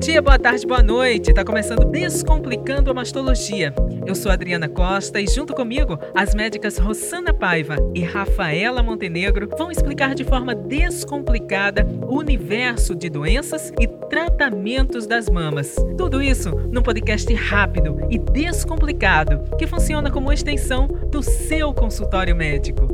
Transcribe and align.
dia, 0.00 0.22
boa 0.22 0.38
tarde, 0.38 0.66
boa 0.66 0.82
noite. 0.82 1.34
Tá 1.34 1.44
começando 1.44 1.84
Descomplicando 1.84 2.90
a 2.90 2.94
Mastologia. 2.94 3.74
Eu 4.06 4.14
sou 4.14 4.32
Adriana 4.32 4.66
Costa 4.66 5.20
e 5.20 5.26
junto 5.26 5.54
comigo 5.54 5.98
as 6.14 6.34
médicas 6.34 6.78
Rosana 6.78 7.34
Paiva 7.34 7.76
e 7.94 8.02
Rafaela 8.02 8.82
Montenegro 8.82 9.46
vão 9.58 9.70
explicar 9.70 10.14
de 10.14 10.24
forma 10.24 10.54
descomplicada 10.54 11.86
o 12.08 12.16
universo 12.16 12.94
de 12.94 13.10
doenças 13.10 13.74
e 13.78 13.86
tratamentos 13.86 15.06
das 15.06 15.28
mamas. 15.28 15.76
Tudo 15.98 16.22
isso 16.22 16.48
num 16.72 16.82
podcast 16.82 17.32
rápido 17.34 17.98
e 18.08 18.18
descomplicado 18.18 19.54
que 19.58 19.66
funciona 19.66 20.10
como 20.10 20.32
extensão 20.32 20.86
do 21.10 21.22
seu 21.22 21.74
consultório 21.74 22.34
médico. 22.34 22.89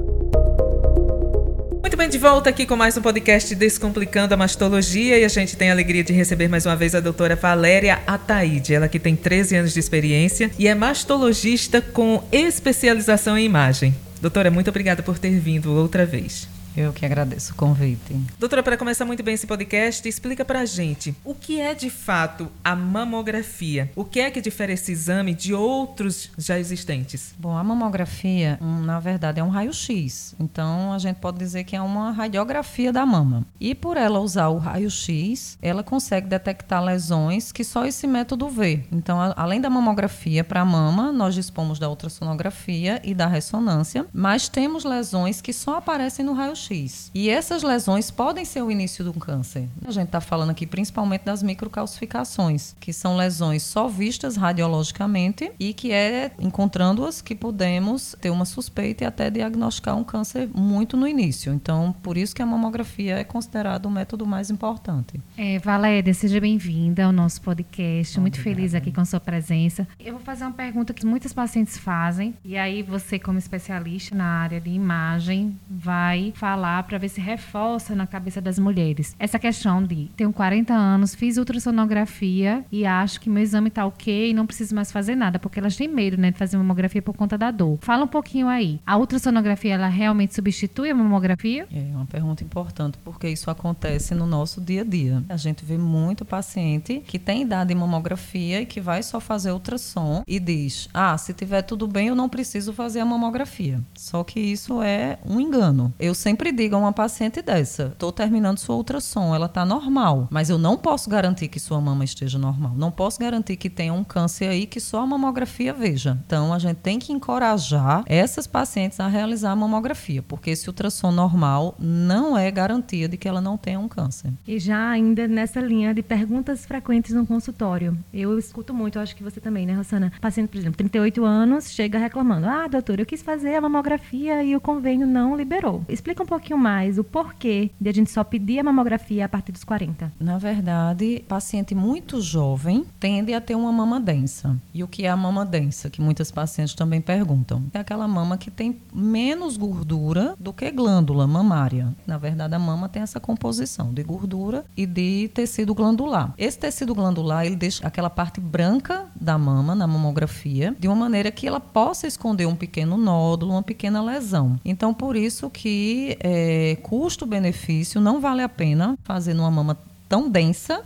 Muito 1.86 1.96
bem, 1.96 2.08
de 2.08 2.18
volta 2.18 2.50
aqui 2.50 2.66
com 2.66 2.74
mais 2.74 2.96
um 2.96 3.00
podcast 3.00 3.54
Descomplicando 3.54 4.34
a 4.34 4.36
Mastologia 4.36 5.16
e 5.20 5.24
a 5.24 5.28
gente 5.28 5.56
tem 5.56 5.70
a 5.70 5.72
alegria 5.72 6.02
de 6.02 6.12
receber 6.12 6.48
mais 6.48 6.66
uma 6.66 6.74
vez 6.74 6.96
a 6.96 7.00
doutora 7.00 7.36
Valéria 7.36 8.02
Ataíde, 8.04 8.74
ela 8.74 8.88
que 8.88 8.98
tem 8.98 9.14
13 9.14 9.54
anos 9.54 9.72
de 9.72 9.78
experiência 9.78 10.50
e 10.58 10.66
é 10.66 10.74
mastologista 10.74 11.80
com 11.80 12.24
especialização 12.32 13.38
em 13.38 13.44
imagem. 13.44 13.94
Doutora, 14.20 14.50
muito 14.50 14.68
obrigada 14.68 15.00
por 15.00 15.16
ter 15.16 15.38
vindo 15.38 15.72
outra 15.72 16.04
vez. 16.04 16.48
Eu 16.76 16.92
que 16.92 17.06
agradeço 17.06 17.54
o 17.54 17.56
convite. 17.56 18.20
Doutora, 18.38 18.62
para 18.62 18.76
começar 18.76 19.06
muito 19.06 19.22
bem 19.22 19.32
esse 19.32 19.46
podcast, 19.46 20.06
explica 20.06 20.44
para 20.44 20.60
a 20.60 20.66
gente 20.66 21.16
o 21.24 21.34
que 21.34 21.58
é 21.58 21.72
de 21.72 21.88
fato 21.88 22.52
a 22.62 22.76
mamografia? 22.76 23.90
O 23.96 24.04
que 24.04 24.20
é 24.20 24.30
que 24.30 24.42
difere 24.42 24.74
esse 24.74 24.92
exame 24.92 25.32
de 25.32 25.54
outros 25.54 26.30
já 26.36 26.58
existentes? 26.58 27.34
Bom, 27.38 27.56
a 27.56 27.64
mamografia, 27.64 28.58
na 28.60 29.00
verdade, 29.00 29.40
é 29.40 29.42
um 29.42 29.48
raio-x. 29.48 30.34
Então, 30.38 30.92
a 30.92 30.98
gente 30.98 31.16
pode 31.16 31.38
dizer 31.38 31.64
que 31.64 31.74
é 31.74 31.80
uma 31.80 32.10
radiografia 32.10 32.92
da 32.92 33.06
mama. 33.06 33.46
E 33.58 33.74
por 33.74 33.96
ela 33.96 34.20
usar 34.20 34.48
o 34.48 34.58
raio-x, 34.58 35.56
ela 35.62 35.82
consegue 35.82 36.28
detectar 36.28 36.84
lesões 36.84 37.52
que 37.52 37.64
só 37.64 37.86
esse 37.86 38.06
método 38.06 38.50
vê. 38.50 38.84
Então, 38.92 39.18
a, 39.18 39.32
além 39.34 39.62
da 39.62 39.70
mamografia 39.70 40.44
para 40.44 40.60
a 40.60 40.64
mama, 40.64 41.10
nós 41.10 41.34
dispomos 41.34 41.78
da 41.78 41.88
ultrassonografia 41.88 43.00
e 43.02 43.14
da 43.14 43.26
ressonância, 43.26 44.04
mas 44.12 44.46
temos 44.46 44.84
lesões 44.84 45.40
que 45.40 45.54
só 45.54 45.76
aparecem 45.76 46.22
no 46.22 46.34
raio-x 46.34 46.65
X. 46.66 47.10
E 47.14 47.28
essas 47.28 47.62
lesões 47.62 48.10
podem 48.10 48.44
ser 48.44 48.62
o 48.62 48.70
início 48.70 49.04
de 49.04 49.10
um 49.10 49.20
câncer. 49.20 49.68
A 49.86 49.90
gente 49.90 50.06
está 50.06 50.20
falando 50.20 50.50
aqui 50.50 50.66
principalmente 50.66 51.22
das 51.22 51.42
microcalcificações, 51.42 52.74
que 52.80 52.92
são 52.92 53.16
lesões 53.16 53.62
só 53.62 53.88
vistas 53.88 54.36
radiologicamente 54.36 55.52
e 55.58 55.72
que 55.72 55.92
é 55.92 56.32
encontrando-as 56.38 57.20
que 57.20 57.34
podemos 57.34 58.16
ter 58.20 58.30
uma 58.30 58.44
suspeita 58.44 59.04
e 59.04 59.06
até 59.06 59.30
diagnosticar 59.30 59.96
um 59.96 60.04
câncer 60.04 60.48
muito 60.54 60.96
no 60.96 61.06
início. 61.06 61.52
Então, 61.52 61.94
por 62.02 62.16
isso 62.16 62.34
que 62.34 62.42
a 62.42 62.46
mamografia 62.46 63.18
é 63.18 63.24
considerado 63.24 63.86
o 63.86 63.90
método 63.90 64.26
mais 64.26 64.50
importante. 64.50 65.20
É, 65.36 65.58
Valéria, 65.58 66.12
seja 66.12 66.40
bem-vinda 66.40 67.04
ao 67.04 67.12
nosso 67.12 67.40
podcast. 67.40 68.18
Muito 68.18 68.40
feliz 68.40 68.74
aqui 68.74 68.92
com 68.92 69.00
a 69.00 69.04
sua 69.04 69.20
presença. 69.20 69.86
Eu 70.00 70.14
vou 70.14 70.22
fazer 70.22 70.44
uma 70.44 70.52
pergunta 70.52 70.92
que 70.92 71.06
muitos 71.06 71.32
pacientes 71.32 71.78
fazem 71.78 72.34
e 72.44 72.56
aí 72.56 72.82
você, 72.82 73.18
como 73.18 73.38
especialista 73.38 74.14
na 74.14 74.24
área 74.24 74.60
de 74.60 74.70
imagem, 74.70 75.56
vai 75.68 76.32
falar 76.34 76.55
falar 76.56 76.84
para 76.84 76.96
ver 76.96 77.10
se 77.10 77.20
reforça 77.20 77.94
na 77.94 78.06
cabeça 78.06 78.40
das 78.40 78.58
mulheres. 78.58 79.14
Essa 79.18 79.38
questão 79.38 79.84
de 79.84 80.08
tenho 80.16 80.32
40 80.32 80.72
anos, 80.72 81.14
fiz 81.14 81.36
ultrassonografia 81.36 82.64
e 82.72 82.86
acho 82.86 83.20
que 83.20 83.28
meu 83.28 83.42
exame 83.42 83.68
tá 83.68 83.84
ok 83.84 84.30
e 84.30 84.32
não 84.32 84.46
preciso 84.46 84.74
mais 84.74 84.90
fazer 84.90 85.14
nada, 85.14 85.38
porque 85.38 85.58
elas 85.58 85.76
têm 85.76 85.86
medo, 85.86 86.16
né, 86.16 86.30
de 86.30 86.38
fazer 86.38 86.56
mamografia 86.56 87.02
por 87.02 87.14
conta 87.14 87.36
da 87.36 87.50
dor. 87.50 87.78
Fala 87.82 88.04
um 88.04 88.08
pouquinho 88.08 88.48
aí. 88.48 88.80
A 88.86 88.96
ultrassonografia 88.96 89.74
ela 89.74 89.88
realmente 89.88 90.34
substitui 90.34 90.88
a 90.88 90.94
mamografia? 90.94 91.68
É 91.70 91.94
uma 91.94 92.06
pergunta 92.06 92.42
importante, 92.42 92.96
porque 93.04 93.28
isso 93.28 93.50
acontece 93.50 94.14
no 94.14 94.24
nosso 94.24 94.58
dia 94.58 94.80
a 94.80 94.84
dia. 94.84 95.22
A 95.28 95.36
gente 95.36 95.62
vê 95.62 95.76
muito 95.76 96.24
paciente 96.24 97.02
que 97.06 97.18
tem 97.18 97.42
idade 97.42 97.70
em 97.74 97.76
mamografia 97.76 98.62
e 98.62 98.66
que 98.66 98.80
vai 98.80 99.02
só 99.02 99.20
fazer 99.20 99.52
ultrassom 99.52 100.22
e 100.26 100.40
diz: 100.40 100.88
"Ah, 100.94 101.18
se 101.18 101.34
tiver 101.34 101.60
tudo 101.60 101.86
bem, 101.86 102.08
eu 102.08 102.14
não 102.14 102.30
preciso 102.30 102.72
fazer 102.72 103.00
a 103.00 103.04
mamografia". 103.04 103.78
Só 103.94 104.24
que 104.24 104.40
isso 104.40 104.80
é 104.80 105.18
um 105.22 105.38
engano. 105.38 105.92
Eu 105.98 106.14
sempre 106.14 106.45
sempre 106.46 106.52
diga 106.52 106.76
a 106.76 106.78
uma 106.78 106.92
paciente 106.92 107.42
dessa: 107.42 107.90
estou 107.92 108.12
terminando 108.12 108.58
sua 108.58 108.76
ultrassom, 108.76 109.34
ela 109.34 109.46
está 109.46 109.64
normal, 109.64 110.28
mas 110.30 110.48
eu 110.48 110.58
não 110.58 110.76
posso 110.76 111.10
garantir 111.10 111.48
que 111.48 111.58
sua 111.58 111.80
mama 111.80 112.04
esteja 112.04 112.38
normal. 112.38 112.74
Não 112.76 112.90
posso 112.90 113.18
garantir 113.18 113.56
que 113.56 113.68
tenha 113.68 113.92
um 113.92 114.04
câncer 114.04 114.48
aí 114.48 114.66
que 114.66 114.78
só 114.78 115.00
a 115.00 115.06
mamografia 115.06 115.72
veja. 115.72 116.18
Então 116.26 116.52
a 116.52 116.58
gente 116.58 116.76
tem 116.76 116.98
que 116.98 117.12
encorajar 117.12 118.04
essas 118.06 118.46
pacientes 118.46 119.00
a 119.00 119.08
realizar 119.08 119.50
a 119.52 119.56
mamografia, 119.56 120.22
porque 120.22 120.50
esse 120.50 120.68
ultrassom 120.68 121.10
normal 121.10 121.74
não 121.78 122.38
é 122.38 122.50
garantia 122.50 123.08
de 123.08 123.16
que 123.16 123.26
ela 123.26 123.40
não 123.40 123.56
tenha 123.56 123.80
um 123.80 123.88
câncer. 123.88 124.32
E 124.46 124.58
já 124.58 124.90
ainda 124.90 125.26
nessa 125.26 125.60
linha 125.60 125.92
de 125.92 126.02
perguntas 126.02 126.64
frequentes 126.64 127.12
no 127.12 127.26
consultório, 127.26 127.98
eu 128.12 128.38
escuto 128.38 128.72
muito, 128.72 128.98
eu 128.98 129.02
acho 129.02 129.16
que 129.16 129.22
você 129.22 129.40
também, 129.40 129.66
né, 129.66 129.74
Rosana? 129.74 130.12
Paciente, 130.20 130.48
por 130.48 130.58
exemplo, 130.58 130.76
38 130.76 131.24
anos, 131.24 131.70
chega 131.70 131.98
reclamando: 131.98 132.46
ah, 132.46 132.68
doutor, 132.68 133.00
eu 133.00 133.06
quis 133.06 133.22
fazer 133.22 133.56
a 133.56 133.60
mamografia 133.60 134.44
e 134.44 134.54
o 134.54 134.60
convênio 134.60 135.06
não 135.06 135.36
liberou. 135.36 135.84
Explica 135.88 136.22
um 136.22 136.25
pouco 136.26 136.46
pouquinho 136.46 136.58
mais 136.58 136.98
o 136.98 137.04
porquê 137.04 137.70
de 137.80 137.88
a 137.88 137.92
gente 137.92 138.10
só 138.10 138.22
pedir 138.22 138.58
a 138.58 138.62
mamografia 138.62 139.24
a 139.24 139.28
partir 139.28 139.52
dos 139.52 139.64
40? 139.64 140.12
Na 140.20 140.38
verdade, 140.38 141.24
paciente 141.26 141.74
muito 141.74 142.20
jovem 142.20 142.84
tende 143.00 143.32
a 143.32 143.40
ter 143.40 143.54
uma 143.54 143.72
mama 143.72 143.98
densa. 143.98 144.56
E 144.72 144.84
o 144.84 144.88
que 144.88 145.06
é 145.06 145.08
a 145.08 145.16
mama 145.16 145.44
densa? 145.44 145.90
Que 145.90 146.00
muitas 146.00 146.30
pacientes 146.30 146.74
também 146.74 147.00
perguntam. 147.00 147.64
É 147.72 147.78
aquela 147.78 148.06
mama 148.06 148.36
que 148.36 148.50
tem 148.50 148.80
menos 148.94 149.56
gordura 149.56 150.34
do 150.38 150.52
que 150.52 150.70
glândula 150.70 151.26
mamária. 151.26 151.92
Na 152.06 152.18
verdade, 152.18 152.54
a 152.54 152.58
mama 152.58 152.88
tem 152.88 153.02
essa 153.02 153.18
composição 153.18 153.92
de 153.92 154.02
gordura 154.02 154.64
e 154.76 154.86
de 154.86 155.30
tecido 155.34 155.74
glandular. 155.74 156.34
Esse 156.36 156.58
tecido 156.58 156.94
glandular, 156.94 157.46
ele 157.46 157.56
deixa 157.56 157.86
aquela 157.86 158.10
parte 158.10 158.40
branca 158.40 159.06
da 159.18 159.38
mama 159.38 159.74
na 159.74 159.86
mamografia 159.86 160.76
de 160.78 160.86
uma 160.86 160.96
maneira 160.96 161.30
que 161.30 161.46
ela 161.46 161.60
possa 161.60 162.06
esconder 162.06 162.46
um 162.46 162.54
pequeno 162.54 162.96
nódulo, 162.96 163.52
uma 163.52 163.62
pequena 163.62 164.02
lesão. 164.02 164.60
Então, 164.64 164.92
por 164.92 165.16
isso 165.16 165.48
que 165.48 166.15
é, 166.20 166.76
custo-benefício, 166.82 168.00
não 168.00 168.20
vale 168.20 168.42
a 168.42 168.48
pena 168.48 168.98
fazer 169.02 169.34
numa 169.34 169.50
mama 169.50 169.78
tão 170.08 170.30
densa 170.30 170.84